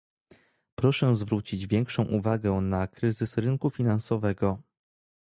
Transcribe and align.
proszę 0.75 1.15
zwrócić 1.15 1.67
większą 1.67 2.03
uwagę 2.03 2.51
na 2.51 2.87
kryzys 2.87 3.37
rynku 3.37 3.69
finansowego 3.69 4.57